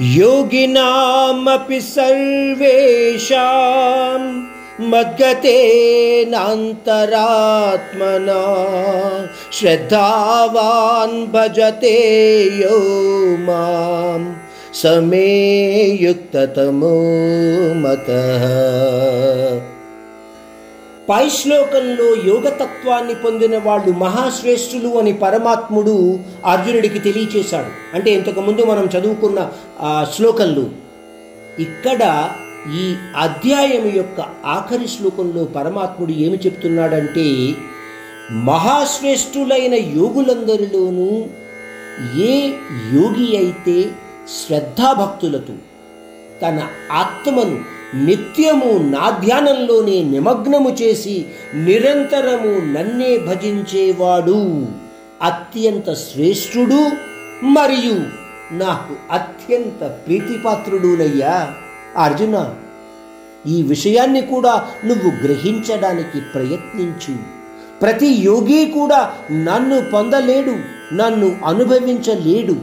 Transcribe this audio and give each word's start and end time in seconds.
योगिनामपि 0.00 1.80
सर्वेषां 1.80 3.38
मद्गतेनान्तरात्मना। 4.90 5.62
श्रद्धावान् 9.52 11.26
भजते 11.32 11.96
यो 12.60 12.78
मां 13.46 14.20
समे 14.82 15.30
युक्ततमो 16.02 16.94
मतः 17.82 18.44
పై 21.08 21.24
శ్లోకంలో 21.36 22.06
యోగతత్వాన్ని 22.30 23.14
పొందిన 23.14 23.56
వాళ్ళు 23.58 23.90
మహాశ్రేష్ఠులు 24.02 24.90
అని 24.98 25.12
పరమాత్ముడు 25.22 25.94
అర్జునుడికి 26.44 26.98
తెలియచేశాడు. 26.98 27.70
అంటే 27.94 28.10
ఇంతకుముందు 28.14 28.62
మనం 28.62 28.86
చదువుకున్న 28.94 29.40
శ్లోకంలు 30.14 30.64
ఇక్కడ 31.58 32.02
ఈ 32.80 32.84
అధ్యాయం 33.16 33.84
యొక్క 33.96 34.20
ఆఖరి 34.46 34.88
శ్లోకంలో 34.88 35.44
పరమాత్ముడు 35.56 36.12
ఏమి 36.26 36.38
చెప్తున్నాడంటే 36.46 37.26
మహాశ్రేష్ఠులైన 38.48 39.74
యోగులందరిలోనూ 39.98 41.10
ఏ 42.26 42.34
యోగి 42.94 43.28
అయితే 43.36 43.76
శ్రద్ధాభక్తులతో 44.38 45.54
తన 46.42 46.58
ఆత్మను 46.92 47.58
నిత్యము 47.94 48.78
నా 48.78 49.10
ధ్యానంలోనే 49.10 50.02
నిమగ్నము 50.02 50.70
చేసి 50.70 51.24
నిరంతరము 51.54 52.78
నన్నే 52.78 53.18
భజించేవాడు. 53.18 54.66
అత్యంత 55.22 55.92
శ్రేష్ఠుడు 55.92 56.90
మరియు 57.44 58.00
నాకు 58.54 59.14
అత్యంత 59.14 59.86
ప్రీతిపాత్రుడునయ్యా 60.06 61.52
అర్జున 61.96 62.54
ఈ 63.46 63.62
విషయాన్ని 63.62 64.20
కూడా 64.20 64.68
నువ్వు 64.84 65.26
గ్రహించడానికి 65.26 66.20
ప్రయత్నించు. 66.20 67.16
ప్రతి 67.82 68.06
యోగి 68.06 68.66
కూడా 68.66 69.12
నన్ను 69.32 69.90
పొందలేడు 69.90 70.50
నన్ను 70.94 71.36
అనుభవించలేడు. 71.44 72.56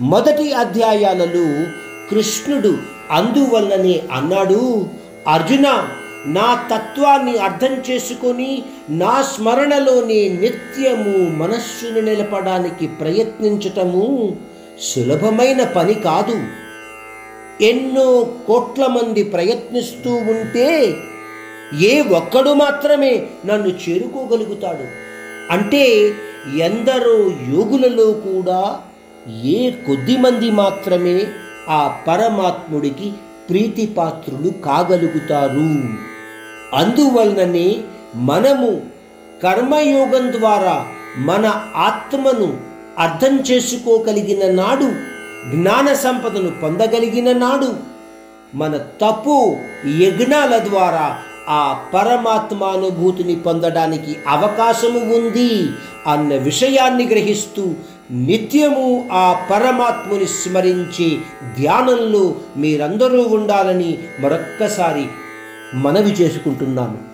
మొదటి 0.00 0.52
అధ్యాయాలలో 0.52 1.66
కృష్ణుడు 2.12 2.78
అందువల్లనే 3.10 4.02
అన్నాడు 4.12 4.86
అర్జున 5.28 5.88
నా 6.26 6.48
తత్వాన్ని 6.72 7.38
అర్థం 7.38 7.82
చేసుకొని 7.90 8.62
నా 8.90 9.22
స్మరణలోనే 9.22 10.28
నిత్యము 10.28 11.14
మనస్సును 11.38 12.00
నిలపడానికి 12.00 12.86
ప్రయత్నించటము 12.86 14.36
సులభమైన 14.80 15.64
పని 15.64 15.94
కాదు. 15.94 16.36
ఎన్నో 17.64 18.06
కోట్ల 18.46 18.86
మంది 18.86 19.22
ప్రయత్నిస్తూ 19.22 20.14
ఉంటే 20.14 20.94
ఏ 21.80 22.00
ఒక్కడు 22.00 22.52
మాత్రమే 22.52 23.26
నన్ను 23.46 23.68
చేరుకోగలుగుతాడు. 23.68 24.86
అంటే 25.52 25.84
ఎందరో 26.58 27.16
యోగులలో 27.54 28.08
కూడా 28.12 28.60
ఏ 29.44 29.70
కొద్ది 29.70 30.16
మంది 30.16 30.50
మాత్రమే 30.50 31.26
ఆ 31.68 31.96
పరమాత్ముడికి 32.08 33.12
ప్రీతిపాత్రులు 33.50 34.50
కాగలుగుతారు. 34.50 35.70
అందువలననే 36.74 37.80
మనము 38.14 38.80
కర్మయోగం 39.42 40.32
ద్వారా 40.32 40.86
మన 41.16 41.46
ఆత్మను 41.76 42.58
అర్థం 42.98 43.40
చేసుకోగలిగిన 43.40 44.62
నాడు 44.62 44.88
జ్ఞాన 45.54 45.92
సంపదను 45.92 46.50
పొందగలిగిన 46.50 47.32
నాడు 47.38 47.76
మన 48.54 48.76
తప్పు 48.76 49.56
యజ్ఞాల 49.86 50.58
ద్వారా 50.58 51.18
ఆ 51.48 51.90
పరమాత్మానుభూతిని 51.94 53.36
పొందడానికి 53.36 54.16
అవకాశము 54.28 54.98
ఉంది 54.98 55.68
అన్న 56.06 56.36
విషయాన్ని 56.36 57.06
గ్రహిస్తూ 57.06 57.74
నిత్యము 58.10 59.08
ఆ 59.12 59.46
పరమాత్ముని 59.50 60.26
స్మరించే 60.26 61.18
ధ్యానంలో 61.58 62.34
మీరందరూ 62.56 63.22
ఉండాలని 63.22 63.98
మరొక్కసారి 64.20 65.06
మనవి 65.74 66.10
చేసుకుంటున్నాను. 66.10 67.11